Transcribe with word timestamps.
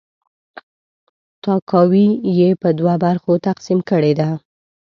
تاکاوی 1.43 2.07
یې 2.37 2.49
په 2.61 2.69
دوه 2.79 2.93
برخو 3.05 3.31
تقسیم 3.47 3.79
کړې 3.89 4.13
ده. 4.19 4.29